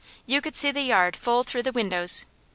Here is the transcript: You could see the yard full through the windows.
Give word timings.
You 0.25 0.41
could 0.41 0.55
see 0.55 0.71
the 0.71 0.81
yard 0.81 1.15
full 1.15 1.43
through 1.43 1.61
the 1.61 1.71
windows. 1.71 2.25